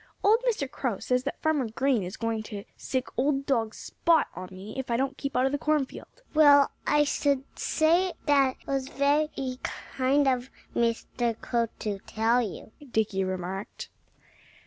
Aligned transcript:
"Old 0.23 0.39
Mr. 0.49 0.67
Crow 0.67 0.97
says 0.97 1.25
that 1.25 1.39
Farmer 1.43 1.69
Green 1.69 2.01
is 2.01 2.17
going 2.17 2.41
to 2.49 2.63
sick 2.75 3.05
old 3.17 3.45
dog 3.45 3.75
Spot 3.75 4.25
on 4.35 4.49
me 4.51 4.73
if 4.75 4.89
I 4.89 4.97
don't 4.97 5.15
keep 5.15 5.35
out 5.37 5.45
of 5.45 5.51
the 5.51 5.59
cornfield." 5.59 6.07
"Well, 6.33 6.71
I 6.87 7.03
should 7.03 7.43
say 7.59 8.07
it 8.27 8.57
was 8.65 8.87
very 8.87 9.59
kind 9.61 10.27
of 10.27 10.49
Mr. 10.75 11.39
Crow 11.39 11.67
to 11.77 11.99
tell 11.99 12.41
you," 12.41 12.71
Dickie 12.91 13.23
remarked. 13.23 13.89